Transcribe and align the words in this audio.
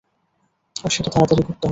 আর 0.75 0.89
সেটা 0.89 1.09
তাড়াতাড়ি 1.09 1.43
করতে 1.43 1.63
হবে। 1.63 1.69